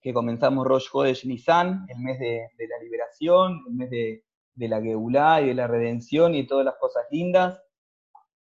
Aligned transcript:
que 0.00 0.12
comenzamos 0.12 0.66
Rosh 0.66 0.88
Chodesh 0.90 1.26
Nisan, 1.26 1.86
el 1.88 1.98
mes 1.98 2.18
de, 2.18 2.48
la 2.58 2.82
liberación, 2.82 3.62
el 3.68 3.74
mes 3.74 3.90
de, 3.90 4.24
la 4.56 4.80
Geulah 4.80 5.40
y 5.40 5.48
de 5.48 5.54
la 5.54 5.66
redención 5.66 6.34
y 6.34 6.46
todas 6.46 6.64
las 6.64 6.76
cosas 6.76 7.04
lindas. 7.10 7.62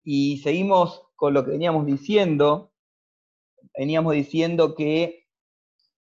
Y 0.04 0.38
seguimos 0.40 1.04
con 1.16 1.34
lo 1.34 1.44
que 1.44 1.52
veníamos 1.52 1.86
diciendo. 1.86 2.72
Veníamos 3.78 4.14
diciendo 4.14 4.76
que 4.76 5.28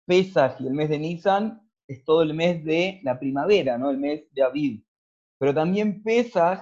Pesach 0.06 0.60
y 0.60 0.66
el 0.66 0.74
mes 0.74 0.88
de 0.88 0.98
Nisan 0.98 1.68
es 1.86 2.04
todo 2.04 2.22
el 2.22 2.34
mes 2.34 2.64
de 2.64 3.00
la 3.02 3.18
primavera, 3.18 3.76
¿no? 3.76 3.90
El 3.90 3.98
mes 3.98 4.24
de 4.32 4.42
Aviv. 4.42 4.84
Pero 5.38 5.54
también 5.54 6.02
Pesach, 6.02 6.60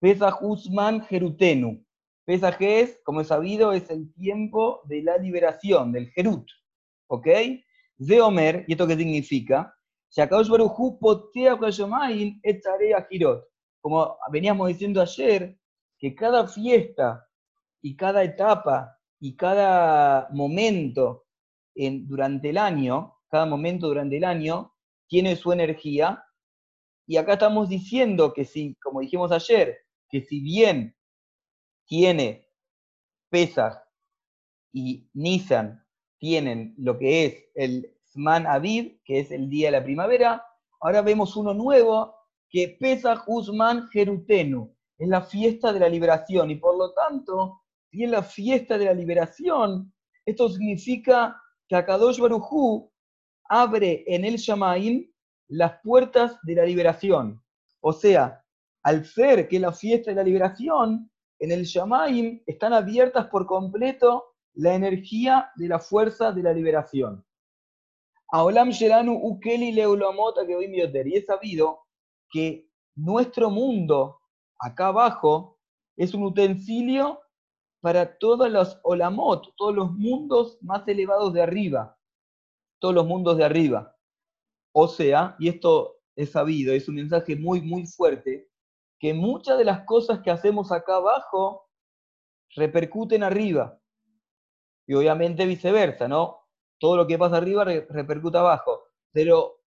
Pesach 0.00 0.42
Usman 0.42 1.02
Jerutenu. 1.02 1.84
Pesach 2.24 2.56
es, 2.60 3.00
como 3.04 3.20
es 3.20 3.28
sabido, 3.28 3.72
es 3.72 3.90
el 3.90 4.12
tiempo 4.14 4.80
de 4.84 5.02
la 5.02 5.18
liberación, 5.18 5.92
del 5.92 6.10
Jerut. 6.10 6.48
¿Ok? 7.08 7.26
De 7.96 8.20
Omer, 8.20 8.64
¿y 8.66 8.72
esto 8.72 8.86
qué 8.86 8.96
significa? 8.96 9.74
Como 13.80 14.16
veníamos 14.30 14.68
diciendo 14.68 15.00
ayer, 15.00 15.58
que 15.98 16.14
cada 16.14 16.46
fiesta 16.46 17.28
y 17.80 17.96
cada 17.96 18.22
etapa 18.22 18.98
y 19.20 19.36
cada 19.36 20.28
momento 20.32 21.26
en, 21.74 22.06
durante 22.06 22.50
el 22.50 22.58
año, 22.58 23.18
cada 23.28 23.46
momento 23.46 23.88
durante 23.88 24.16
el 24.16 24.24
año, 24.24 24.74
tiene 25.08 25.36
su 25.36 25.52
energía. 25.52 26.24
Y 27.06 27.16
acá 27.16 27.34
estamos 27.34 27.68
diciendo 27.68 28.32
que 28.32 28.44
si, 28.44 28.74
como 28.76 29.00
dijimos 29.00 29.32
ayer, 29.32 29.78
que 30.08 30.20
si 30.22 30.40
bien 30.40 30.96
tiene 31.86 32.48
Pesach 33.30 33.78
y 34.72 35.08
Nisan 35.12 35.83
tienen 36.24 36.74
lo 36.78 36.96
que 36.96 37.26
es 37.26 37.44
el 37.54 37.94
Sman 38.06 38.46
Aviv, 38.46 38.98
que 39.04 39.20
es 39.20 39.30
el 39.30 39.50
día 39.50 39.68
de 39.68 39.72
la 39.72 39.84
primavera. 39.84 40.42
Ahora 40.80 41.02
vemos 41.02 41.36
uno 41.36 41.52
nuevo, 41.52 42.14
que 42.48 42.78
Pesach 42.80 43.24
Usman 43.26 43.90
Jerutenu, 43.90 44.74
es 44.96 45.06
la 45.06 45.20
fiesta 45.20 45.70
de 45.70 45.80
la 45.80 45.88
liberación. 45.90 46.50
Y 46.50 46.54
por 46.54 46.78
lo 46.78 46.94
tanto, 46.94 47.60
si 47.90 48.04
es 48.04 48.10
la 48.10 48.22
fiesta 48.22 48.78
de 48.78 48.86
la 48.86 48.94
liberación, 48.94 49.92
esto 50.24 50.48
significa 50.48 51.38
que 51.68 51.76
Akadosh 51.76 52.18
Barujú 52.18 52.90
abre 53.50 54.02
en 54.06 54.24
el 54.24 54.36
Shamaim 54.36 55.06
las 55.48 55.78
puertas 55.82 56.38
de 56.42 56.54
la 56.54 56.64
liberación. 56.64 57.38
O 57.80 57.92
sea, 57.92 58.42
al 58.82 59.04
ser 59.04 59.46
que 59.46 59.56
es 59.56 59.62
la 59.62 59.72
fiesta 59.72 60.10
de 60.10 60.16
la 60.16 60.22
liberación, 60.22 61.10
en 61.38 61.52
el 61.52 61.64
Shamaim 61.64 62.42
están 62.46 62.72
abiertas 62.72 63.26
por 63.26 63.44
completo 63.44 64.33
la 64.54 64.74
energía 64.74 65.50
de 65.56 65.68
la 65.68 65.78
fuerza 65.78 66.32
de 66.32 66.42
la 66.42 66.52
liberación. 66.52 67.24
Aolam 68.28 68.70
Sheranu 68.70 69.12
Ukeli 69.12 69.72
Leulamota 69.72 70.46
que 70.46 71.02
Y 71.06 71.14
es 71.14 71.26
sabido 71.26 71.80
que 72.30 72.68
nuestro 72.96 73.50
mundo, 73.50 74.20
acá 74.58 74.88
abajo, 74.88 75.58
es 75.96 76.14
un 76.14 76.24
utensilio 76.24 77.20
para 77.80 78.18
todos 78.18 78.50
los 78.50 78.80
Olamot, 78.82 79.54
todos 79.56 79.74
los 79.74 79.92
mundos 79.92 80.58
más 80.62 80.86
elevados 80.88 81.32
de 81.32 81.42
arriba. 81.42 81.98
Todos 82.80 82.94
los 82.94 83.06
mundos 83.06 83.36
de 83.36 83.44
arriba. 83.44 83.96
O 84.72 84.88
sea, 84.88 85.36
y 85.38 85.48
esto 85.48 86.00
es 86.16 86.30
sabido, 86.30 86.72
es 86.72 86.88
un 86.88 86.96
mensaje 86.96 87.36
muy, 87.36 87.60
muy 87.60 87.86
fuerte, 87.86 88.48
que 88.98 89.14
muchas 89.14 89.58
de 89.58 89.64
las 89.64 89.84
cosas 89.84 90.20
que 90.20 90.30
hacemos 90.30 90.72
acá 90.72 90.96
abajo 90.96 91.68
repercuten 92.56 93.22
arriba 93.22 93.80
y 94.86 94.94
obviamente 94.94 95.46
viceversa, 95.46 96.08
¿no? 96.08 96.40
Todo 96.78 96.96
lo 96.96 97.06
que 97.06 97.18
pasa 97.18 97.36
arriba 97.36 97.64
repercuta 97.64 98.40
abajo. 98.40 98.84
Pero 99.12 99.60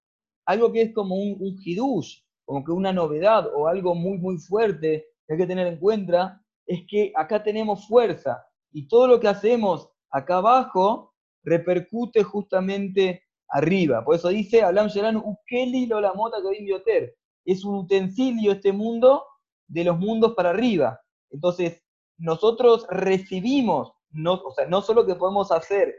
algo 0.46 0.72
que 0.72 0.82
es 0.82 0.94
como 0.94 1.16
un, 1.16 1.38
un 1.40 1.58
hidush, 1.64 2.22
como 2.46 2.64
que 2.64 2.72
una 2.72 2.94
novedad 2.94 3.50
o 3.54 3.68
algo 3.68 3.96
muy, 3.96 4.18
muy 4.18 4.38
fuerte 4.38 5.08
que 5.26 5.34
hay 5.34 5.40
que 5.40 5.48
tener 5.48 5.68
en 5.68 5.80
cuenta, 5.80 6.42
es 6.66 6.82
que 6.88 7.12
acá 7.16 7.44
tenemos 7.44 7.88
fuerza 7.88 8.46
y 8.72 8.88
todo 8.88 9.08
lo 9.08 9.20
que 9.20 9.28
hacemos 9.28 9.90
acá 10.12 10.38
abajo 10.38 11.14
repercute 11.44 12.24
justamente 12.24 13.24
arriba. 13.50 14.04
Por 14.04 14.16
eso 14.16 14.30
dice, 14.30 14.62
Alam 14.62 14.88
Sheran 14.88 15.18
Ukeli 15.18 15.86
Lolamota 15.86 16.38
Bioter. 16.40 17.16
Es 17.46 17.64
un 17.64 17.76
utensilio 17.76 18.52
este 18.52 18.74
mundo 18.74 19.24
de 19.68 19.86
los 19.86 19.98
mundos 19.98 20.34
para 20.36 20.50
arriba. 20.50 21.00
Entonces, 21.30 21.82
nosotros 22.18 22.86
recibimos 22.90 23.94
no, 24.12 24.34
o 24.34 24.52
sea, 24.52 24.68
no 24.68 24.82
solo 24.82 25.06
que 25.06 25.16
podemos 25.16 25.52
hacer 25.52 25.94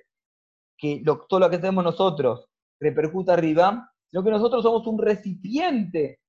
que 0.77 1.03
todo 1.29 1.41
lo 1.41 1.51
que 1.51 1.57
hacemos 1.57 1.85
nosotros 1.85 2.49
repercuta 2.81 3.35
arriba, 3.35 3.93
sino 4.11 4.23
que 4.23 4.31
nosotros 4.31 4.63
somos 4.63 4.87
un 4.87 4.99
recipiente 4.99 6.21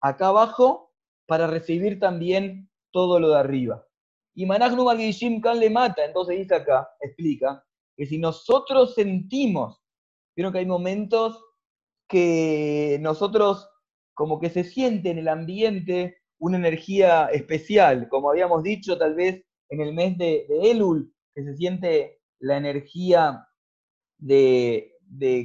acá 0.00 0.28
abajo 0.28 0.92
para 1.26 1.46
recibir 1.46 2.00
también 2.00 2.70
todo 2.90 3.20
lo 3.20 3.30
de 3.30 3.38
arriba. 3.38 3.84
Y 4.34 4.46
Managnu 4.46 4.84
Magishim 4.84 5.40
Kan 5.40 5.60
le 5.60 5.68
mata, 5.68 6.04
entonces 6.04 6.38
dice 6.38 6.54
acá, 6.54 6.88
explica, 7.00 7.62
que 7.96 8.06
si 8.06 8.18
nosotros 8.18 8.94
sentimos, 8.94 9.82
vieron 10.36 10.52
que 10.52 10.60
hay 10.60 10.66
momentos 10.66 11.44
que 12.08 12.98
nosotros 13.00 13.68
como 14.14 14.40
que 14.40 14.50
se 14.50 14.64
siente 14.64 15.10
en 15.10 15.18
el 15.18 15.28
ambiente 15.28 16.18
una 16.40 16.56
energía 16.56 17.26
especial, 17.26 18.08
como 18.08 18.30
habíamos 18.30 18.62
dicho 18.62 18.96
tal 18.96 19.14
vez 19.14 19.44
en 19.68 19.80
el 19.80 19.92
mes 19.92 20.16
de 20.16 20.46
Elul, 20.62 21.12
que 21.38 21.44
se 21.44 21.56
siente 21.56 22.20
la 22.40 22.56
energía 22.56 23.46
de, 24.18 24.92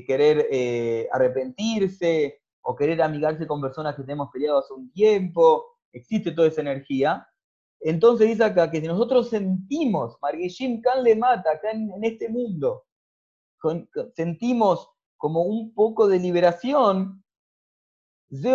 querer 0.07 0.47
eh, 0.51 1.07
arrepentirse 1.11 2.41
o 2.63 2.75
querer 2.75 2.99
amigarse 3.03 3.45
con 3.45 3.61
personas 3.61 3.95
que 3.95 4.01
tenemos 4.01 4.29
peleado 4.33 4.57
hace 4.57 4.73
un 4.73 4.91
tiempo, 4.91 5.77
existe 5.91 6.31
toda 6.31 6.47
esa 6.47 6.61
energía. 6.61 7.27
Entonces 7.79 8.27
dice 8.27 8.43
acá 8.43 8.71
que 8.71 8.81
si 8.81 8.87
nosotros 8.87 9.29
sentimos, 9.29 10.17
Marguishim 10.19 10.81
Khan 10.81 11.03
le 11.03 11.15
mata 11.15 11.51
acá 11.51 11.69
en, 11.69 12.03
este 12.03 12.27
mundo, 12.27 12.85
sentimos 14.15 14.89
como 15.15 15.43
un 15.43 15.75
poco 15.75 16.07
de 16.07 16.17
liberación, 16.17 17.23
si 18.31 18.47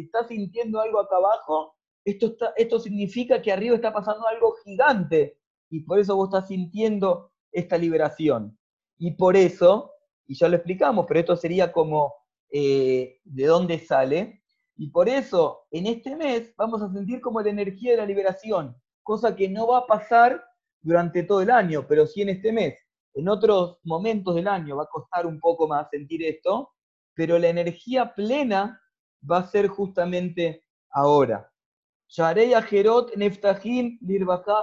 estás 0.00 0.28
sintiendo 0.28 0.80
algo 0.80 1.00
acá 1.00 1.16
abajo, 1.16 1.75
esto, 2.06 2.78
significa 2.78 3.42
que 3.42 3.52
arriba 3.52 3.74
está 3.74 3.92
pasando 3.92 4.26
algo 4.28 4.54
gigante 4.64 5.38
y 5.68 5.80
por 5.80 5.98
eso 5.98 6.14
vos 6.14 6.28
estás 6.28 6.48
sintiendo 6.48 7.32
esta 7.50 7.76
liberación. 7.76 8.56
Y 8.96 9.12
por 9.12 9.36
eso, 9.36 9.92
y 10.26 10.36
ya 10.36 10.48
lo 10.48 10.56
explicamos, 10.56 11.06
pero 11.08 11.20
esto 11.20 11.36
sería 11.36 11.72
como 11.72 12.14
eh, 12.50 13.18
de 13.24 13.46
dónde 13.46 13.78
sale, 13.80 14.42
y 14.76 14.88
por 14.90 15.08
eso 15.08 15.66
en 15.70 15.86
este 15.86 16.14
mes 16.14 16.54
vamos 16.56 16.80
a 16.82 16.92
sentir 16.92 17.20
como 17.20 17.40
la 17.40 17.50
energía 17.50 17.92
de 17.92 17.98
la 17.98 18.06
liberación, 18.06 18.76
cosa 19.02 19.34
que 19.34 19.48
no 19.48 19.66
va 19.66 19.78
a 19.78 19.86
pasar 19.86 20.44
durante 20.82 21.24
todo 21.24 21.40
el 21.42 21.50
año, 21.50 21.86
pero 21.88 22.06
sí 22.06 22.22
en 22.22 22.28
este 22.28 22.52
mes. 22.52 22.78
En 23.14 23.28
otros 23.28 23.78
momentos 23.82 24.34
del 24.34 24.46
año 24.46 24.76
va 24.76 24.84
a 24.84 24.88
costar 24.92 25.26
un 25.26 25.40
poco 25.40 25.66
más 25.66 25.88
sentir 25.90 26.22
esto, 26.22 26.70
pero 27.14 27.38
la 27.38 27.48
energía 27.48 28.14
plena 28.14 28.80
va 29.28 29.38
a 29.38 29.46
ser 29.48 29.66
justamente 29.68 30.64
ahora. 30.90 31.50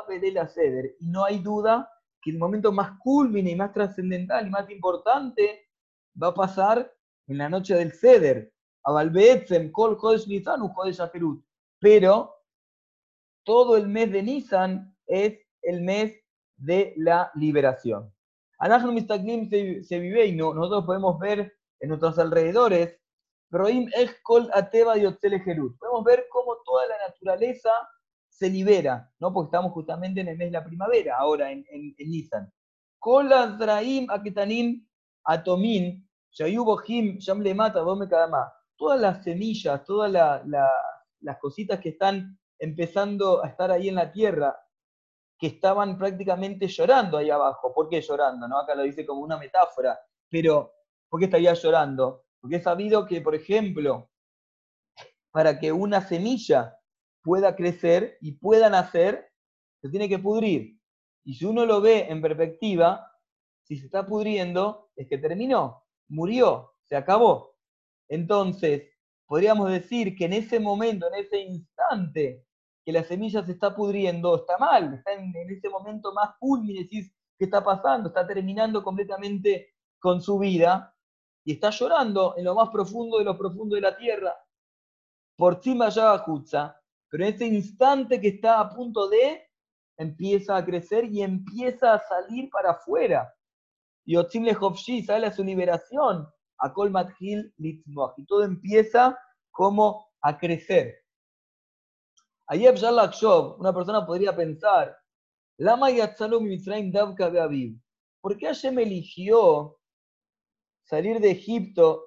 Bedela 0.08 0.48
Seder. 0.48 0.96
Y 1.00 1.08
no 1.08 1.26
hay 1.26 1.40
duda 1.40 1.90
que 2.22 2.32
el 2.32 2.38
momento 2.38 2.72
más 2.72 2.98
culmine 3.00 3.52
y 3.52 3.56
más 3.56 3.74
trascendental 3.74 4.48
y 4.48 4.50
más 4.50 4.70
importante 4.70 5.68
va 6.22 6.28
a 6.28 6.34
pasar 6.34 6.92
en 7.28 7.38
la 7.38 7.50
noche 7.50 7.76
del 7.76 7.92
Seder. 7.92 8.54
Abalbeetzem, 8.84 9.72
Kol 9.72 9.98
Kodesh 9.98 10.28
Nisan, 10.28 10.68
Kodesh 10.74 11.02
Ajerut. 11.02 11.44
Pero 11.80 12.34
todo 13.44 13.78
el 13.78 13.88
mes 13.88 14.12
de 14.12 14.24
Nisan 14.24 14.96
es 15.06 15.40
el 15.62 15.82
mes 15.82 16.14
de 16.58 16.94
la 16.98 17.32
liberación. 17.36 18.14
Anachnu 18.60 18.94
Mistaklim 18.94 19.50
se 19.50 20.00
vive 20.00 20.26
y 20.26 20.36
nosotros 20.36 20.86
podemos 20.86 21.20
ver 21.20 21.54
en 21.80 21.90
nuestros 21.90 22.18
alrededores 22.18 22.98
Roim 23.54 23.88
Echkol 23.94 24.50
Ateba 24.52 24.96
Jerut. 24.96 25.78
Podemos 25.78 26.04
ver 26.04 26.26
cómo 26.32 26.58
toda 26.66 26.88
la 26.88 27.08
naturaleza 27.08 27.70
se 28.28 28.50
libera, 28.50 29.08
¿no? 29.20 29.32
Porque 29.32 29.50
estamos 29.50 29.72
justamente 29.74 30.22
en 30.22 30.30
el 30.30 30.38
mes 30.38 30.48
de 30.48 30.58
la 30.58 30.66
primavera, 30.66 31.18
ahora 31.20 31.52
en, 31.52 31.64
en, 31.70 31.94
en 31.96 32.10
Nisan. 32.10 32.52
Kol 32.98 33.32
Azraim 33.32 34.10
Aketanim 34.10 34.84
Atomin, 35.26 36.04
Shayubohim 36.32 37.20
Shamlemata 37.20 37.82
Dome 37.82 38.10
Kadama. 38.10 38.52
Todas 38.76 39.00
las 39.00 39.24
semillas, 39.24 39.84
todas 39.86 40.12
las 40.12 41.38
cositas 41.40 41.80
que 41.80 41.90
están 41.90 42.40
empezando 42.58 43.44
a 43.44 43.50
estar 43.50 43.70
ahí 43.70 43.88
en 43.88 43.96
la 43.96 44.12
tierra, 44.12 44.58
que 45.38 45.46
estaban 45.46 45.96
prácticamente 46.00 46.68
llorando 46.68 47.20
ahí 47.20 47.30
abajo. 47.30 47.72
¿Por 47.72 47.88
qué 47.88 48.02
llorando? 48.02 48.48
¿no? 48.48 48.58
Acá 48.58 48.74
lo 48.74 48.82
dice 48.82 49.06
como 49.06 49.22
una 49.22 49.38
metáfora, 49.38 50.00
pero 50.28 50.74
¿por 51.08 51.20
qué 51.20 51.26
estaría 51.26 51.54
llorando? 51.54 52.24
Porque 52.44 52.58
he 52.58 52.62
sabido 52.62 53.06
que, 53.06 53.22
por 53.22 53.36
ejemplo, 53.36 54.10
para 55.32 55.62
que 55.62 55.72
una 55.72 56.02
semilla 56.02 56.78
pueda 57.24 57.56
crecer 57.56 58.18
y 58.20 58.34
pueda 58.34 58.70
nacer, 58.70 59.32
se 59.82 59.88
tiene 59.88 60.10
que 60.10 60.20
pudrir. 60.20 60.78
Y 61.24 61.36
si 61.36 61.46
uno 61.46 61.66
lo 61.66 61.80
ve 61.80 62.08
en 62.10 62.22
perspectiva, 62.22 63.10
si 63.64 63.78
se 63.78 63.86
está 63.86 64.06
pudriendo, 64.06 64.90
es 64.98 65.08
que 65.08 65.18
terminó, 65.18 65.86
murió, 66.10 66.74
se 66.84 66.98
acabó. 66.98 67.56
Entonces, 68.10 68.90
podríamos 69.26 69.72
decir 69.72 70.14
que 70.14 70.26
en 70.26 70.34
ese 70.34 70.60
momento, 70.60 71.08
en 71.08 71.24
ese 71.24 71.40
instante 71.40 72.46
que 72.84 72.92
la 72.92 73.06
semilla 73.06 73.42
se 73.46 73.54
está 73.54 73.74
pudriendo, 73.74 74.36
está 74.36 74.58
mal, 74.58 74.96
está 74.96 75.14
en, 75.14 75.34
ese 75.50 75.70
momento 75.70 76.14
más 76.14 76.32
culmine, 76.42 76.82
decís, 76.82 77.10
¿qué 77.40 77.46
está 77.46 77.64
pasando? 77.64 78.10
Está 78.10 78.28
terminando 78.28 78.84
completamente 78.84 79.76
con 79.98 80.22
su 80.22 80.38
vida 80.40 80.93
y 81.46 81.54
está 81.54 81.70
llorando 81.70 82.36
en 82.38 82.46
lo 82.46 82.56
más 82.56 82.70
profundo 82.70 83.18
de 83.20 83.26
lo 83.26 83.38
profundo 83.38 83.76
de 83.76 83.82
la 83.82 83.96
tierra. 83.98 84.36
Por 85.36 85.62
cima 85.62 85.90
ya 85.90 86.24
pero 87.10 87.26
en 87.26 87.34
ese 87.34 87.46
instante 87.46 88.20
que 88.20 88.30
está 88.30 88.60
a 88.60 88.70
punto 88.70 89.08
de, 89.08 89.48
empieza 89.98 90.58
a 90.58 90.66
crecer 90.66 91.06
y 91.06 91.22
empieza 91.22 91.94
a 91.94 92.00
salir 92.00 92.50
para 92.50 92.72
afuera. 92.72 93.32
Y 94.06 94.16
Otzim 94.16 94.46
sale 95.06 95.28
a 95.28 95.32
su 95.32 95.44
liberación, 95.44 96.28
a 96.58 96.74
Kol 96.74 96.90
Mathil 96.90 97.54
Litzmoach. 97.58 98.18
Y 98.18 98.26
todo 98.26 98.44
empieza 98.44 99.18
como 99.52 100.08
a 100.22 100.38
crecer. 100.38 101.04
Ayeb 102.48 102.76
Shalak 102.76 103.14
una 103.60 103.74
persona 103.74 104.06
podría 104.06 104.36
pensar, 104.36 104.98
Lama 105.58 105.92
Yatzalom 105.92 106.44
Mitzrayim 106.44 106.92
Davka 106.92 107.30
Beaviv. 107.30 107.80
¿Por 108.22 108.38
qué 108.38 108.48
Hashem 108.48 108.80
eligió 108.80 109.78
salir 110.84 111.20
de 111.20 111.32
Egipto 111.32 112.06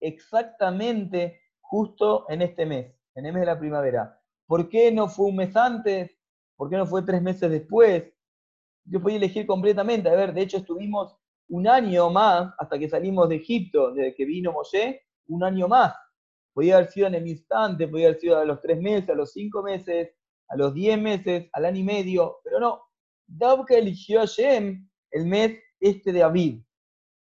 exactamente 0.00 1.40
justo 1.60 2.26
en 2.28 2.42
este 2.42 2.66
mes, 2.66 2.94
en 3.14 3.26
el 3.26 3.32
mes 3.32 3.40
de 3.40 3.46
la 3.46 3.58
primavera? 3.58 4.20
¿Por 4.46 4.68
qué 4.68 4.90
no 4.90 5.08
fue 5.08 5.26
un 5.26 5.36
mes 5.36 5.56
antes? 5.56 6.10
¿Por 6.56 6.68
qué 6.68 6.76
no 6.76 6.86
fue 6.86 7.02
tres 7.02 7.22
meses 7.22 7.50
después? 7.50 8.12
Yo 8.84 9.00
podía 9.00 9.16
elegir 9.16 9.46
completamente. 9.46 10.08
A 10.08 10.14
ver, 10.14 10.34
de 10.34 10.42
hecho 10.42 10.58
estuvimos 10.58 11.16
un 11.48 11.68
año 11.68 12.10
más 12.10 12.52
hasta 12.58 12.78
que 12.78 12.88
salimos 12.88 13.28
de 13.28 13.36
Egipto, 13.36 13.92
desde 13.92 14.14
que 14.14 14.24
vino 14.24 14.52
Moshe, 14.52 15.02
un 15.28 15.44
año 15.44 15.68
más. 15.68 15.94
Podía 16.52 16.76
haber 16.76 16.90
sido 16.90 17.06
en 17.06 17.14
el 17.14 17.28
instante, 17.28 17.86
podía 17.86 18.08
haber 18.08 18.20
sido 18.20 18.38
a 18.38 18.44
los 18.44 18.60
tres 18.60 18.80
meses, 18.80 19.10
a 19.10 19.14
los 19.14 19.32
cinco 19.32 19.62
meses, 19.62 20.10
a 20.48 20.56
los 20.56 20.74
diez 20.74 21.00
meses, 21.00 21.48
al 21.52 21.64
año 21.64 21.78
y 21.80 21.84
medio, 21.84 22.38
pero 22.42 22.58
no. 22.58 22.82
Dabka 23.26 23.76
eligió 23.76 24.20
a 24.20 24.24
Shem 24.24 24.88
el 25.12 25.26
mes 25.26 25.58
este 25.78 26.12
de 26.12 26.22
Aviv. 26.22 26.64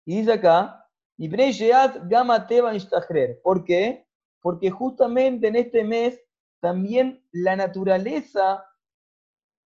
Y 0.07 0.19
dice 0.19 0.35
acá, 0.35 0.89
Gama 1.19 2.47
¿Por 3.43 3.65
qué? 3.65 4.07
Porque 4.41 4.71
justamente 4.71 5.49
en 5.49 5.57
este 5.57 5.83
mes 5.83 6.23
también 6.61 7.27
la 7.33 7.57
naturaleza 7.57 8.65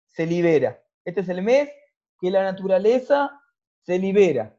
se 0.08 0.26
libera. 0.26 0.82
Este 1.04 1.20
es 1.20 1.28
el 1.28 1.42
mes 1.42 1.68
que 2.18 2.30
la 2.30 2.42
naturaleza 2.42 3.38
se 3.82 3.98
libera. 3.98 4.56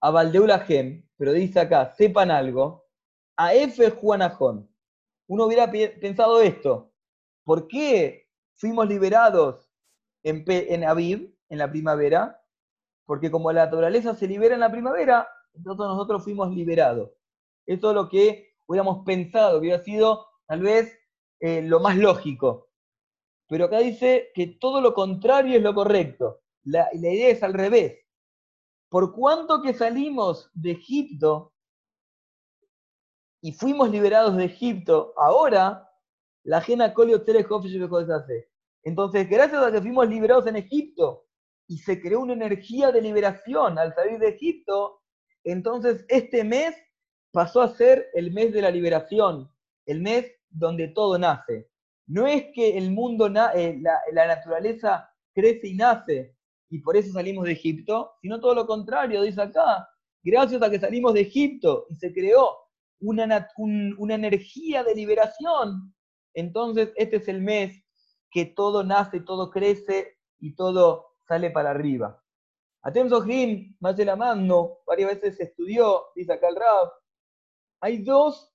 A 0.00 0.10
Valdeula 0.10 0.58
Gem, 0.60 1.08
pero 1.16 1.32
dice 1.32 1.60
acá, 1.60 1.94
sepan 1.96 2.30
algo, 2.30 2.84
a 3.36 3.54
F 3.54 3.90
Juanajón. 3.90 4.68
Uno 5.28 5.44
hubiera 5.44 5.70
pensado 5.70 6.40
esto. 6.40 6.92
¿Por 7.44 7.68
qué 7.68 8.28
fuimos 8.56 8.88
liberados 8.88 9.70
en, 10.24 10.44
en 10.48 10.84
Aviv, 10.84 11.32
en 11.48 11.58
la 11.58 11.70
primavera? 11.70 12.42
Porque 13.08 13.30
como 13.30 13.50
la 13.50 13.64
naturaleza 13.64 14.14
se 14.14 14.28
libera 14.28 14.52
en 14.52 14.60
la 14.60 14.70
primavera, 14.70 15.26
entonces 15.54 15.86
nosotros 15.86 16.22
fuimos 16.22 16.54
liberados. 16.54 17.10
Esto 17.64 17.88
es 17.88 17.94
lo 17.94 18.06
que 18.10 18.52
hubiéramos 18.66 19.02
pensado, 19.06 19.52
que 19.52 19.60
hubiera 19.60 19.82
sido 19.82 20.26
tal 20.46 20.60
vez 20.60 20.94
eh, 21.40 21.62
lo 21.62 21.80
más 21.80 21.96
lógico. 21.96 22.68
Pero 23.48 23.64
acá 23.64 23.78
dice 23.78 24.28
que 24.34 24.58
todo 24.60 24.82
lo 24.82 24.92
contrario 24.92 25.56
es 25.56 25.62
lo 25.62 25.74
correcto. 25.74 26.42
La, 26.64 26.90
la 26.92 27.08
idea 27.08 27.30
es 27.30 27.42
al 27.42 27.54
revés. 27.54 27.98
Por 28.90 29.14
cuanto 29.14 29.62
que 29.62 29.72
salimos 29.72 30.50
de 30.52 30.72
Egipto, 30.72 31.54
y 33.40 33.52
fuimos 33.52 33.88
liberados 33.88 34.36
de 34.36 34.44
Egipto, 34.44 35.14
ahora 35.16 35.90
la 36.44 36.58
ajena 36.58 36.92
colio. 36.92 37.24
Entonces, 38.82 39.30
gracias 39.30 39.62
a 39.62 39.72
que 39.72 39.80
fuimos 39.80 40.06
liberados 40.10 40.46
en 40.46 40.56
Egipto 40.56 41.27
y 41.68 41.78
se 41.78 42.00
creó 42.00 42.20
una 42.20 42.32
energía 42.32 42.90
de 42.90 43.02
liberación 43.02 43.78
al 43.78 43.94
salir 43.94 44.18
de 44.18 44.30
Egipto, 44.30 45.02
entonces 45.44 46.04
este 46.08 46.42
mes 46.42 46.74
pasó 47.30 47.60
a 47.60 47.76
ser 47.76 48.08
el 48.14 48.32
mes 48.32 48.52
de 48.52 48.62
la 48.62 48.70
liberación, 48.70 49.50
el 49.86 50.00
mes 50.00 50.32
donde 50.48 50.88
todo 50.88 51.18
nace. 51.18 51.68
No 52.06 52.26
es 52.26 52.46
que 52.54 52.78
el 52.78 52.90
mundo, 52.90 53.30
eh, 53.54 53.78
la, 53.80 54.26
naturaleza 54.26 55.10
crece 55.34 55.68
y 55.68 55.74
nace 55.74 56.34
y 56.70 56.78
por 56.78 56.96
eso 56.96 57.12
salimos 57.12 57.44
de 57.44 57.52
Egipto, 57.52 58.12
sino 58.22 58.40
todo 58.40 58.54
lo 58.54 58.66
contrario, 58.66 59.22
dice 59.22 59.42
acá, 59.42 59.88
gracias 60.22 60.62
a 60.62 60.70
que 60.70 60.80
salimos 60.80 61.12
de 61.12 61.20
Egipto 61.20 61.86
y 61.90 61.96
se 61.96 62.12
creó 62.14 62.56
una, 63.00 63.48
una 63.98 64.14
energía 64.14 64.82
de 64.84 64.94
liberación. 64.94 65.94
Entonces, 66.32 66.92
este 66.96 67.16
es 67.16 67.28
el 67.28 67.42
mes 67.42 67.84
que 68.30 68.46
todo 68.46 68.84
nace, 68.84 69.20
todo 69.20 69.50
crece 69.50 70.16
y 70.40 70.54
todo 70.54 71.07
sale 71.28 71.50
para 71.50 71.70
arriba. 71.70 72.20
Atem 72.82 73.08
Zohrim, 73.08 73.76
más 73.80 73.96
de 73.96 74.06
la 74.06 74.16
mano, 74.16 74.78
varias 74.86 75.20
veces 75.20 75.38
estudió, 75.40 76.06
dice 76.14 76.32
acá 76.32 76.48
el 76.48 76.56
Rab, 76.56 76.92
hay 77.80 77.98
dos 77.98 78.52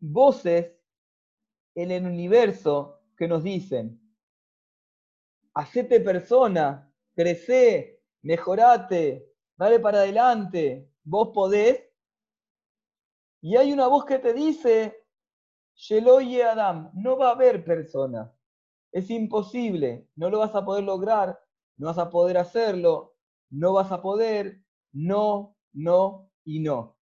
voces 0.00 0.72
en 1.74 1.90
el 1.92 2.04
universo 2.04 3.00
que 3.16 3.28
nos 3.28 3.44
dicen, 3.44 4.00
hacete 5.54 6.00
persona, 6.00 6.92
crece, 7.14 8.02
mejorate, 8.22 9.32
dale 9.56 9.78
para 9.78 9.98
adelante, 9.98 10.90
vos 11.04 11.30
podés, 11.32 11.84
y 13.42 13.56
hay 13.56 13.72
una 13.72 13.86
voz 13.86 14.04
que 14.04 14.18
te 14.18 14.34
dice, 14.34 15.06
Sheloye 15.74 16.44
Adam, 16.44 16.90
no 16.94 17.16
va 17.16 17.28
a 17.28 17.32
haber 17.32 17.64
persona. 17.64 18.30
Es 18.92 19.08
imposible, 19.08 20.08
no 20.16 20.28
lo 20.28 20.40
vas 20.40 20.54
a 20.54 20.64
poder 20.64 20.84
lograr, 20.84 21.40
no 21.80 21.86
vas 21.86 21.98
a 21.98 22.10
poder 22.10 22.36
hacerlo, 22.36 23.16
no 23.48 23.72
vas 23.72 23.90
a 23.90 24.02
poder, 24.02 24.62
no, 24.92 25.56
no 25.72 26.30
y 26.44 26.60
no. 26.60 26.98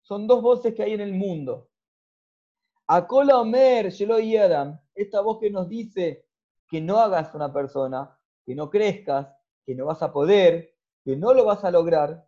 Son 0.00 0.26
dos 0.26 0.40
voces 0.40 0.74
que 0.74 0.82
hay 0.82 0.94
en 0.94 1.02
el 1.02 1.12
mundo. 1.12 1.68
Akola 2.86 3.38
Omer, 3.38 3.90
Sheloye 3.90 4.40
Adam, 4.40 4.80
esta 4.94 5.20
voz 5.20 5.38
que 5.38 5.50
nos 5.50 5.68
dice 5.68 6.26
que 6.66 6.80
no 6.80 6.98
hagas 6.98 7.34
una 7.34 7.52
persona, 7.52 8.18
que 8.46 8.54
no 8.54 8.70
crezcas, 8.70 9.28
que 9.66 9.74
no 9.74 9.84
vas 9.84 10.00
a 10.00 10.10
poder, 10.10 10.74
que 11.04 11.14
no 11.14 11.34
lo 11.34 11.44
vas 11.44 11.62
a 11.64 11.70
lograr. 11.70 12.26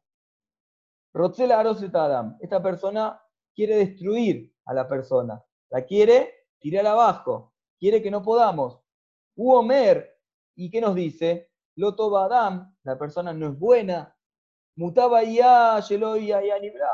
Rotzela 1.15 1.59
Aroset 1.59 1.95
Adam, 1.95 2.37
esta 2.43 2.63
persona 2.63 3.19
quiere 3.55 3.77
destruir 3.77 4.55
a 4.67 4.75
la 4.75 4.87
persona, 4.87 5.43
la 5.71 5.87
quiere 5.87 6.49
tirar 6.59 6.87
abajo, 6.87 7.55
quiere 7.79 8.03
que 8.03 8.11
no 8.11 8.23
podamos. 8.23 8.79
Uomer, 9.37 10.21
¿y 10.55 10.71
qué 10.71 10.83
nos 10.83 10.95
dice? 10.95 11.49
Loto 11.79 12.19
Adam, 12.19 12.75
la 12.83 12.99
persona 12.99 13.33
no 13.33 13.47
es 13.47 13.57
buena. 13.57 14.13
Mutaba 14.75 15.23
ya, 15.23 15.79
Yeloya 15.79 16.45
y 16.45 16.51
Anibra. 16.51 16.91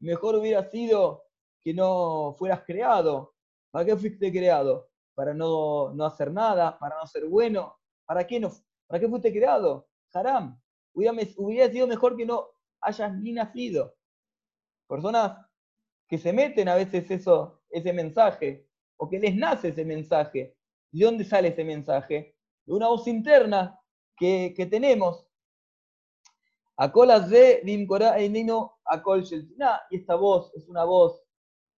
Mejor 0.00 0.36
hubiera 0.36 0.62
sido 0.70 1.24
que 1.62 1.72
no 1.72 2.34
fueras 2.38 2.62
creado. 2.66 3.34
¿Para 3.70 3.86
qué 3.86 3.96
fuiste 3.96 4.30
creado? 4.30 4.90
Para 5.14 5.32
no, 5.32 5.94
no 5.94 6.04
hacer 6.04 6.30
nada, 6.30 6.78
para 6.78 6.98
no 6.98 7.06
ser 7.06 7.28
bueno. 7.28 7.78
¿Para 8.04 8.26
qué, 8.26 8.38
no, 8.38 8.50
¿Para 8.86 9.00
qué 9.00 9.08
fuiste 9.08 9.32
creado? 9.32 9.88
Haram. 10.12 10.60
Hubiera, 10.92 11.16
hubiera 11.38 11.72
sido 11.72 11.86
mejor 11.86 12.14
que 12.14 12.26
no 12.26 12.46
hayas 12.82 13.16
ni 13.16 13.32
nacido. 13.32 13.96
Personas 14.86 15.46
que 16.06 16.18
se 16.18 16.34
meten 16.34 16.68
a 16.68 16.74
veces 16.74 17.10
eso, 17.10 17.62
ese 17.70 17.94
mensaje, 17.94 18.68
o 18.98 19.08
que 19.08 19.18
les 19.18 19.34
nace 19.34 19.68
ese 19.68 19.86
mensaje. 19.86 20.58
¿De 20.92 21.04
dónde 21.06 21.24
sale 21.24 21.48
ese 21.48 21.64
mensaje? 21.64 22.36
De 22.66 22.74
una 22.74 22.88
voz 22.88 23.06
interna 23.06 23.79
que, 24.20 24.54
que 24.56 24.66
tenemos. 24.66 25.26
Y 29.90 29.96
esta 29.96 30.14
voz 30.14 30.52
es 30.54 30.68
una 30.68 30.84
voz 30.84 31.20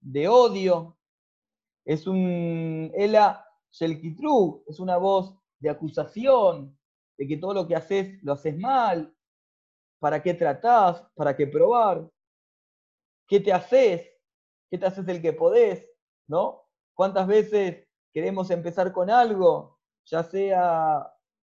de 0.00 0.28
odio, 0.28 0.98
es 1.86 2.06
un 2.06 2.92
Ela 2.94 3.48
Shelkitru, 3.70 4.64
es 4.66 4.78
una 4.78 4.98
voz 4.98 5.34
de 5.58 5.70
acusación, 5.70 6.78
de 7.16 7.26
que 7.26 7.38
todo 7.38 7.54
lo 7.54 7.66
que 7.66 7.76
haces 7.76 8.22
lo 8.22 8.34
haces 8.34 8.58
mal, 8.58 9.16
para 9.98 10.22
qué 10.22 10.34
tratás, 10.34 11.02
para 11.14 11.34
qué 11.34 11.46
probar, 11.46 12.10
qué 13.26 13.40
te 13.40 13.52
haces, 13.52 14.12
¿Qué 14.72 14.78
te 14.78 14.86
haces 14.86 15.06
el 15.06 15.20
que 15.20 15.34
podés? 15.34 15.86
¿No? 16.26 16.66
¿Cuántas 16.94 17.26
veces 17.26 17.86
queremos 18.10 18.50
empezar 18.50 18.90
con 18.90 19.10
algo? 19.10 19.78
Ya 20.06 20.22
sea, 20.22 21.12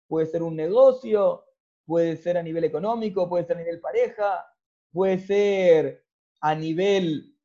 puede 0.08 0.28
ser 0.28 0.44
un 0.44 0.56
negocio, 0.56 1.46
puede 1.86 2.18
ser 2.18 2.38
a 2.38 2.44
nivel 2.44 2.64
económico, 2.64 3.28
puede 3.28 3.46
ser 3.46 3.58
a 3.58 3.60
nivel 3.60 3.80
pareja, 3.80 4.46
puede 4.92 5.20
ser 5.20 6.06
a 6.42 6.56
nivel 6.56 7.36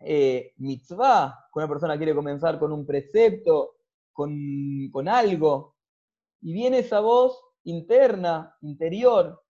eh, 0.00 0.52
mitzvah, 0.58 1.48
que 1.52 1.58
una 1.58 1.68
persona 1.68 1.96
quiere 1.96 2.14
comenzar 2.14 2.58
con 2.58 2.72
un 2.72 2.86
precepto, 2.86 3.76
con, 4.12 4.32
con 4.90 5.08
algo, 5.08 5.76
y 6.40 6.52
viene 6.52 6.78
esa 6.78 7.00
voz 7.00 7.42
interna, 7.64 8.56
interior, 8.62 9.42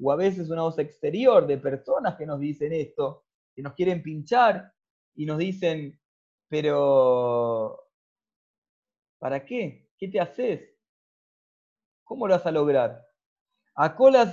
o 0.00 0.12
a 0.12 0.16
veces 0.16 0.50
una 0.50 0.62
voz 0.62 0.78
exterior 0.78 1.46
de 1.46 1.58
personas 1.58 2.16
que 2.16 2.26
nos 2.26 2.38
dicen 2.38 2.72
esto, 2.72 3.24
que 3.54 3.62
nos 3.62 3.74
quieren 3.74 4.02
pinchar 4.02 4.72
y 5.14 5.26
nos 5.26 5.38
dicen, 5.38 5.98
pero 6.48 7.88
¿para 9.18 9.44
qué? 9.44 9.90
¿Qué 9.98 10.08
te 10.08 10.20
haces? 10.20 10.77
¿Cómo 12.08 12.26
lo 12.26 12.34
vas 12.34 12.46
a 12.46 12.50
lograr? 12.50 13.06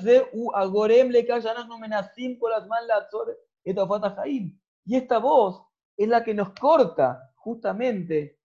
de 0.02 0.30
u 0.32 0.50
agorem 0.56 1.10
le 1.10 1.28
Y 4.86 4.96
esta 4.96 5.18
voz 5.20 5.62
es 5.98 6.08
la 6.08 6.24
que 6.24 6.34
nos 6.34 6.50
corta 6.54 7.34
justamente 7.36 8.40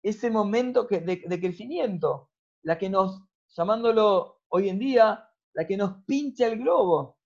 ese 0.00 0.30
momento 0.30 0.84
de, 0.84 1.40
crecimiento, 1.40 2.30
la 2.62 2.78
que 2.78 2.88
nos, 2.88 3.20
llamándolo 3.48 4.42
hoy 4.48 4.68
en 4.68 4.78
día, 4.78 5.28
la 5.54 5.66
que 5.66 5.76
nos 5.76 6.04
pincha 6.04 6.46
el 6.46 6.60
globo. 6.60 7.18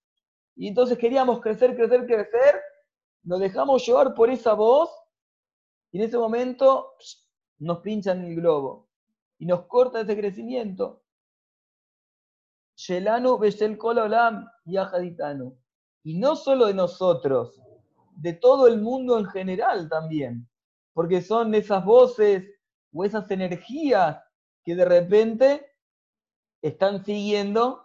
Y 0.57 0.69
entonces 0.69 0.97
queríamos 0.97 1.41
crecer, 1.41 1.77
crecer, 1.77 2.07
crecer, 2.07 2.63
nos 3.25 3.41
dejamos 3.41 3.87
llevar 3.87 4.15
por 4.15 4.31
esa 4.31 4.55
voz 4.55 4.91
y 5.91 5.99
en 5.99 6.05
ese 6.05 6.17
momento 6.17 6.95
nos 7.59 7.81
pinchan 7.81 8.25
el 8.25 8.37
globo 8.37 8.89
y 9.39 9.45
nos 9.45 9.67
corta 9.67 10.01
ese 10.01 10.17
crecimiento. 10.17 11.03
Olam 12.91 14.47
Y 16.05 16.19
no 16.19 16.37
solo 16.37 16.67
de 16.67 16.75
nosotros, 16.75 17.61
de 18.17 18.33
todo 18.35 18.67
el 18.67 18.81
mundo 18.81 19.19
en 19.19 19.27
general 19.27 19.89
también. 19.89 20.49
Porque 20.93 21.23
son 21.23 21.55
esas 21.55 21.85
voces 21.85 22.45
o 22.93 23.05
esas 23.05 23.31
energías 23.31 24.19
que 24.65 24.75
de 24.75 24.85
repente 24.85 25.67
están 26.61 27.05
siguiendo 27.05 27.85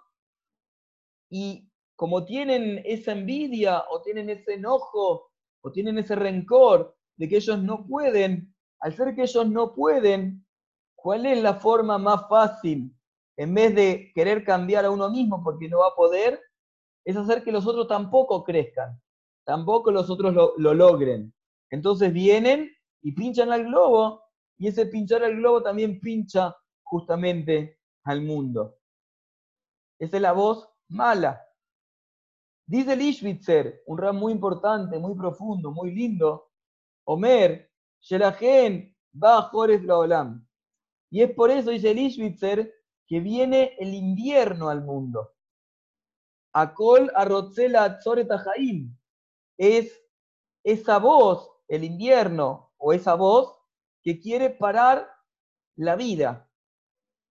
y 1.29 1.69
como 1.95 2.25
tienen 2.25 2.81
esa 2.85 3.13
envidia 3.13 3.83
o 3.89 4.01
tienen 4.01 4.29
ese 4.29 4.53
enojo 4.53 5.31
o 5.61 5.71
tienen 5.71 5.97
ese 5.97 6.15
rencor 6.15 6.95
de 7.15 7.27
que 7.27 7.37
ellos 7.37 7.61
no 7.63 7.85
pueden, 7.87 8.53
al 8.79 8.93
ser 8.93 9.15
que 9.15 9.23
ellos 9.23 9.49
no 9.49 9.73
pueden, 9.73 10.45
¿cuál 10.95 11.25
es 11.25 11.41
la 11.41 11.55
forma 11.55 11.97
más 11.97 12.27
fácil 12.29 12.96
en 13.37 13.53
vez 13.53 13.73
de 13.75 14.11
querer 14.13 14.43
cambiar 14.43 14.83
a 14.85 14.91
uno 14.91 15.09
mismo 15.09 15.43
porque 15.43 15.69
no 15.69 15.79
va 15.79 15.89
a 15.89 15.95
poder, 15.95 16.41
es 17.05 17.15
hacer 17.15 17.43
que 17.43 17.51
los 17.51 17.65
otros 17.65 17.87
tampoco 17.87 18.43
crezcan, 18.43 18.99
tampoco 19.45 19.91
los 19.91 20.09
otros 20.09 20.33
lo, 20.33 20.73
logren. 20.73 21.33
Entonces 21.69 22.11
vienen 22.11 22.71
y 23.01 23.11
pinchan 23.13 23.51
al 23.51 23.65
globo, 23.65 24.23
y 24.57 24.67
ese 24.67 24.87
pinchar 24.87 25.23
al 25.23 25.35
globo 25.35 25.61
también 25.61 25.99
pincha 25.99 26.55
justamente 26.83 27.79
al 28.03 28.21
mundo. 28.21 28.77
Esa 29.99 30.17
es 30.17 30.21
la 30.21 30.31
voz 30.31 30.67
mala. 30.89 31.41
Dice 32.65 32.93
el 32.93 33.81
un 33.85 33.97
rap 33.97 34.15
muy 34.15 34.33
importante, 34.33 34.97
muy 34.99 35.15
profundo, 35.15 35.71
muy 35.71 35.91
lindo, 35.91 36.49
Omer, 37.05 37.71
Shelajen, 38.01 38.93
va 39.13 39.49
la 39.53 39.97
Olam. 39.97 40.45
Y 41.09 41.21
es 41.21 41.31
por 41.31 41.51
eso, 41.51 41.69
dice 41.69 41.91
el 41.91 42.73
que 43.07 43.19
viene 43.21 43.75
el 43.79 43.93
invierno 43.93 44.69
al 44.69 44.83
mundo. 44.83 45.33
Akol 46.53 47.11
arrotzela 47.15 47.83
atzoreta 47.83 48.43
Es 49.57 50.03
esa 50.63 50.99
voz, 50.99 51.49
el 51.67 51.83
invierno, 51.83 52.73
o 52.77 52.93
esa 52.93 53.15
voz 53.15 53.57
que 54.03 54.19
quiere 54.19 54.49
parar 54.49 55.09
la 55.75 55.95
vida. 55.95 56.49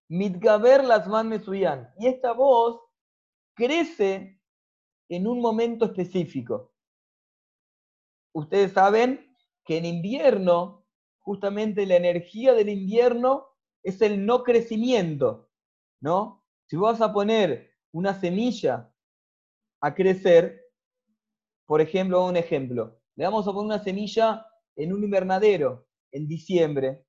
Mitgaber 0.09 0.85
las 0.85 1.07
mesuyan. 1.25 1.93
Y 1.99 2.07
esta 2.07 2.33
voz 2.33 2.81
crece 3.55 4.41
en 5.09 5.27
un 5.27 5.41
momento 5.41 5.87
específico. 5.87 6.73
Ustedes 8.33 8.73
saben 8.73 9.35
que 9.65 9.79
en 9.79 9.85
invierno, 9.85 10.87
justamente 11.19 11.87
la 11.87 11.97
energía 11.97 12.55
del 12.55 12.69
invierno 12.69 13.47
es 13.83 14.01
el 14.03 14.25
no 14.25 14.43
crecimiento. 14.43 15.46
¿No? 16.01 16.45
Si 16.67 16.77
vas 16.77 17.01
a 17.01 17.13
poner 17.13 17.71
una 17.93 18.19
semilla 18.19 18.93
a 19.81 19.95
crecer, 19.95 20.63
por 21.67 21.81
ejemplo, 21.81 22.25
un 22.25 22.37
ejemplo, 22.37 23.01
le 23.17 23.25
vamos 23.25 23.47
a 23.47 23.53
poner 23.53 23.67
una 23.67 23.85
semilla 23.85 24.47
en 24.77 24.93
un 24.93 25.03
invernadero 25.05 25.87
en 26.13 26.29
diciembre 26.29 27.07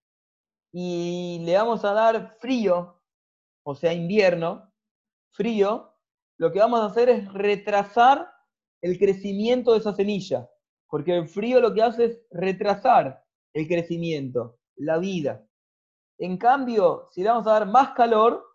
y 0.72 1.42
le 1.44 1.56
vamos 1.56 1.84
a 1.86 1.94
dar 1.94 2.38
frío, 2.40 3.02
o 3.64 3.76
sea, 3.76 3.94
invierno, 3.94 4.72
frío, 5.32 5.94
lo 6.38 6.52
que 6.52 6.60
vamos 6.60 6.80
a 6.80 6.86
hacer 6.86 7.10
es 7.10 7.34
retrasar 7.34 8.32
el 8.82 8.98
crecimiento 8.98 9.74
de 9.74 9.80
esa 9.80 9.94
semilla, 9.94 10.50
porque 10.88 11.16
el 11.16 11.28
frío 11.28 11.60
lo 11.60 11.74
que 11.74 11.82
hace 11.82 12.06
es 12.06 12.22
retrasar 12.32 13.24
el 13.54 13.68
crecimiento, 13.68 14.60
la 14.76 14.98
vida. 15.00 15.46
En 16.20 16.38
cambio, 16.38 17.10
si 17.12 17.22
le 17.24 17.30
vamos 17.30 17.48
a 17.48 17.54
dar 17.54 17.68
más 17.68 17.94
calor, 17.94 18.47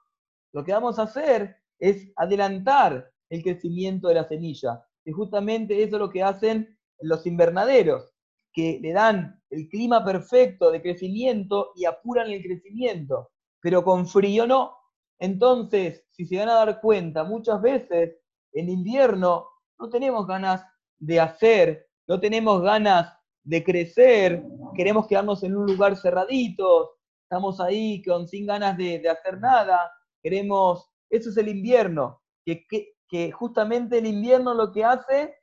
lo 0.52 0.64
que 0.64 0.73
vamos 0.73 0.99
a 0.99 1.02
hacer 1.02 1.56
es 1.78 2.12
adelantar 2.16 3.11
el 3.30 3.42
crecimiento 3.42 4.09
de 4.09 4.14
la 4.14 4.28
semilla. 4.28 4.85
Y 5.04 5.12
justamente 5.12 5.82
eso 5.82 5.97
es 5.97 6.00
lo 6.00 6.11
que 6.11 6.23
hacen 6.23 6.78
los 7.00 7.26
invernaderos, 7.26 8.14
que 8.52 8.78
le 8.80 8.92
dan 8.92 9.42
el 9.50 9.68
clima 9.68 10.04
perfecto 10.04 10.71
de 10.71 10.82
crecimiento 10.82 11.73
y 11.75 11.87
apuran 11.87 12.30
el 12.30 12.42
crecimiento, 12.42 13.30
pero 13.61 13.82
con 13.82 14.06
frío 14.06 14.47
no. 14.47 14.76
Entonces, 15.18 16.04
si 16.11 16.26
se 16.26 16.38
van 16.38 16.50
a 16.50 16.54
dar 16.54 16.80
cuenta, 16.80 17.25
muchas 17.25 17.61
veces 17.61 18.16
en 18.52 18.68
invierno 18.68 19.49
no 19.78 19.88
tenemos 19.88 20.26
ganas 20.26 20.64
de 20.99 21.18
hacer, 21.18 21.88
no 22.06 22.21
tenemos 22.21 22.62
ganas 22.62 23.12
de 23.42 23.64
crecer, 23.64 24.44
queremos 24.76 25.06
quedarnos 25.06 25.42
en 25.42 25.56
un 25.56 25.66
lugar 25.66 25.97
cerradito, 25.97 26.99
estamos 27.25 27.61
ahí 27.61 28.02
con, 28.02 28.28
sin 28.28 28.47
ganas 28.47 28.76
de, 28.76 29.00
de 29.00 29.09
hacer 29.09 29.40
nada, 29.40 29.90
queremos, 30.22 30.90
eso 31.10 31.30
es 31.30 31.36
el 31.36 31.48
invierno, 31.48 32.22
que, 32.44 32.66
que, 33.08 33.32
justamente 33.32 33.98
el 33.98 34.06
invierno 34.06 34.54
lo 34.54 34.72
que 34.72 34.84
hace 34.84 35.36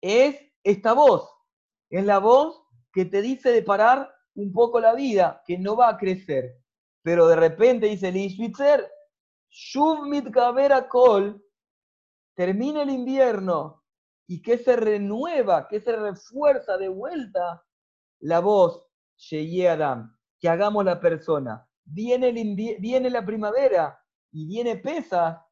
es 0.00 0.40
esta 0.62 0.92
voz, 0.92 1.28
es 1.90 2.04
la 2.04 2.18
voz 2.18 2.62
que 2.92 3.04
te 3.04 3.22
dice 3.22 3.50
de 3.50 3.62
parar 3.62 4.12
un 4.34 4.52
poco 4.52 4.80
la 4.80 4.94
vida, 4.94 5.42
que 5.46 5.58
no 5.58 5.76
va 5.76 5.88
a 5.88 5.96
crecer. 5.96 6.58
Pero 7.02 7.26
de 7.26 7.36
repente 7.36 7.86
dice 7.86 8.08
el 8.08 8.16
Ishwitzer, 8.16 8.90
Shuv 9.50 10.06
mit 10.06 10.26
kol, 10.88 11.42
termina 12.34 12.82
el 12.82 12.90
invierno 12.90 13.82
y 14.26 14.42
que 14.42 14.58
se 14.58 14.76
renueva, 14.76 15.68
que 15.68 15.80
se 15.80 15.96
refuerza 15.96 16.76
de 16.76 16.88
vuelta 16.88 17.64
la 18.20 18.40
voz, 18.40 18.86
Sheye 19.16 19.68
Adam, 19.68 20.16
que 20.38 20.48
hagamos 20.48 20.84
la 20.84 21.00
persona 21.00 21.65
viene, 21.86 23.10
la 23.10 23.24
primavera 23.24 23.98
y 24.32 24.46
viene 24.46 24.76
pesa 24.76 25.46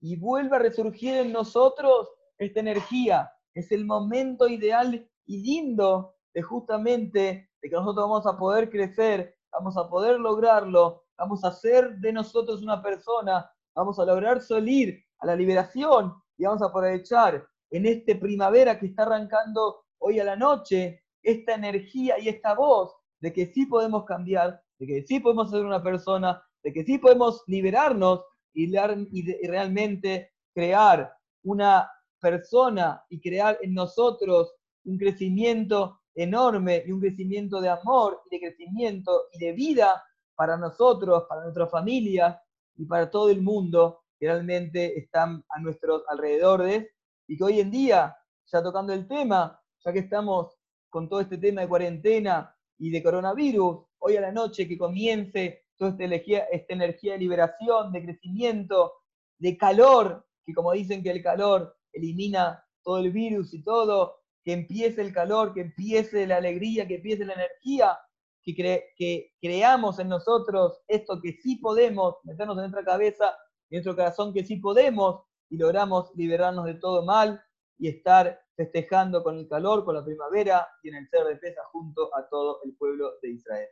y 0.00 0.16
vuelve 0.16 0.56
a 0.56 0.60
resurgir 0.60 1.14
en 1.14 1.32
nosotros 1.32 2.08
esta 2.38 2.60
energía. 2.60 3.30
Es 3.54 3.70
el 3.72 3.84
momento 3.84 4.48
ideal 4.48 5.08
y 5.26 5.42
lindo 5.42 6.14
de 6.34 6.42
justamente 6.42 7.50
de 7.60 7.68
que 7.68 7.76
nosotros 7.76 8.08
vamos 8.08 8.26
a 8.26 8.38
poder 8.38 8.70
crecer, 8.70 9.36
vamos 9.52 9.76
a 9.76 9.88
poder 9.88 10.18
lograrlo, 10.18 11.04
vamos 11.18 11.44
a 11.44 11.48
hacer 11.48 11.98
de 11.98 12.12
nosotros 12.12 12.62
una 12.62 12.82
persona, 12.82 13.50
vamos 13.74 13.98
a 13.98 14.04
lograr 14.04 14.40
salir 14.40 15.04
a 15.18 15.26
la 15.26 15.36
liberación 15.36 16.14
y 16.38 16.44
vamos 16.44 16.62
a 16.62 16.66
aprovechar 16.66 17.46
en 17.70 17.86
este 17.86 18.16
primavera 18.16 18.78
que 18.78 18.86
está 18.86 19.02
arrancando 19.02 19.84
hoy 19.98 20.18
a 20.20 20.24
la 20.24 20.36
noche 20.36 21.04
esta 21.22 21.54
energía 21.54 22.18
y 22.18 22.28
esta 22.28 22.54
voz 22.54 22.94
de 23.20 23.32
que 23.32 23.46
sí 23.46 23.66
podemos 23.66 24.04
cambiar, 24.04 24.60
de 24.82 24.88
que 24.88 25.06
sí 25.06 25.20
podemos 25.20 25.48
ser 25.48 25.64
una 25.64 25.80
persona, 25.80 26.42
de 26.64 26.72
que 26.72 26.82
sí 26.82 26.98
podemos 26.98 27.44
liberarnos 27.46 28.24
y, 28.52 28.64
y 28.66 29.46
realmente 29.46 30.32
crear 30.52 31.12
una 31.44 31.88
persona 32.20 33.00
y 33.08 33.20
crear 33.20 33.58
en 33.62 33.74
nosotros 33.74 34.52
un 34.84 34.98
crecimiento 34.98 36.00
enorme 36.16 36.82
y 36.84 36.90
un 36.90 37.00
crecimiento 37.00 37.60
de 37.60 37.68
amor 37.68 38.22
y 38.28 38.34
de 38.34 38.48
crecimiento 38.48 39.28
y 39.32 39.38
de 39.38 39.52
vida 39.52 40.02
para 40.34 40.56
nosotros, 40.56 41.26
para 41.28 41.44
nuestras 41.44 41.70
familias 41.70 42.36
y 42.74 42.84
para 42.84 43.08
todo 43.08 43.30
el 43.30 43.40
mundo 43.40 44.02
que 44.18 44.26
realmente 44.26 44.98
están 44.98 45.44
a 45.50 45.60
nuestros 45.60 46.02
alrededores 46.08 46.88
y 47.28 47.36
que 47.36 47.44
hoy 47.44 47.60
en 47.60 47.70
día, 47.70 48.16
ya 48.46 48.60
tocando 48.60 48.92
el 48.92 49.06
tema, 49.06 49.62
ya 49.84 49.92
que 49.92 50.00
estamos 50.00 50.58
con 50.90 51.08
todo 51.08 51.20
este 51.20 51.38
tema 51.38 51.60
de 51.60 51.68
cuarentena 51.68 52.52
y 52.78 52.90
de 52.90 53.00
coronavirus, 53.00 53.91
hoy 54.04 54.16
a 54.16 54.20
la 54.20 54.32
noche 54.32 54.68
que 54.68 54.76
comience 54.76 55.64
toda 55.76 55.92
esta 55.92 56.04
energía, 56.04 56.44
esta 56.50 56.74
energía 56.74 57.12
de 57.12 57.18
liberación, 57.18 57.92
de 57.92 58.02
crecimiento, 58.02 58.94
de 59.38 59.56
calor, 59.56 60.26
que 60.44 60.54
como 60.54 60.72
dicen 60.72 61.02
que 61.02 61.10
el 61.10 61.22
calor 61.22 61.76
elimina 61.92 62.64
todo 62.82 62.98
el 62.98 63.12
virus 63.12 63.54
y 63.54 63.62
todo, 63.62 64.16
que 64.44 64.52
empiece 64.52 65.00
el 65.02 65.12
calor, 65.12 65.54
que 65.54 65.60
empiece 65.60 66.26
la 66.26 66.36
alegría, 66.36 66.86
que 66.86 66.96
empiece 66.96 67.24
la 67.24 67.34
energía, 67.34 67.96
que, 68.44 69.32
creamos 69.40 70.00
en 70.00 70.08
nosotros 70.08 70.80
esto 70.88 71.20
que 71.22 71.34
sí 71.40 71.56
podemos, 71.56 72.16
meternos 72.24 72.56
en 72.56 72.62
nuestra 72.62 72.84
cabeza, 72.84 73.36
en 73.70 73.76
nuestro 73.76 73.94
corazón, 73.94 74.34
que 74.34 74.44
sí 74.44 74.56
podemos 74.56 75.22
y 75.48 75.58
logramos 75.58 76.10
liberarnos 76.16 76.64
de 76.64 76.74
todo 76.74 77.04
mal 77.04 77.40
y 77.78 77.88
estar 77.88 78.40
festejando 78.56 79.22
con 79.22 79.38
el 79.38 79.48
calor, 79.48 79.84
con 79.84 79.94
la 79.94 80.04
primavera 80.04 80.66
y 80.82 80.88
en 80.88 80.96
el 80.96 81.08
ser 81.08 81.24
de 81.24 81.36
Pesa 81.36 81.62
junto 81.70 82.14
a 82.16 82.28
todo 82.28 82.60
el 82.64 82.74
pueblo 82.76 83.12
de 83.22 83.30
Israel. 83.30 83.68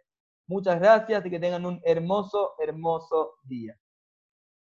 Muchas 0.50 0.80
gracias 0.80 1.24
y 1.24 1.30
que 1.30 1.38
tengan 1.38 1.64
un 1.64 1.80
hermoso, 1.84 2.54
hermoso 2.58 3.36
día. 3.44 3.78